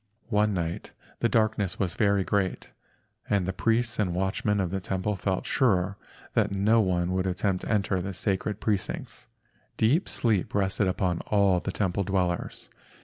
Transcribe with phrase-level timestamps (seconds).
[0.31, 2.73] One night the darkness was very great,
[3.29, 5.95] and the priests and watchmen of the temple felt sure
[6.33, 9.27] that no one would attempt to enter the sacred precincts.
[9.77, 12.71] Deep sleep rested upon all the temple dwellers.